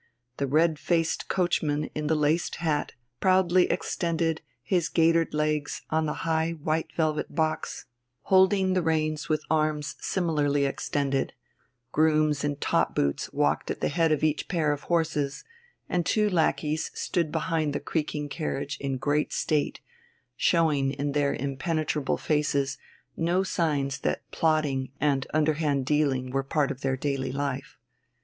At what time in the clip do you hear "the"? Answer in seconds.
0.37-0.47, 2.07-2.15, 6.07-6.15, 8.73-8.81, 13.79-13.89, 17.71-17.79